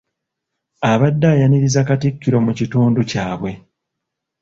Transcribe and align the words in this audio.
Abadde 0.91 1.27
ayaniriza 1.33 1.81
Katikkiro 1.87 2.37
mu 2.45 2.51
kitundu 2.59 2.99
kyabwe. 3.11 3.51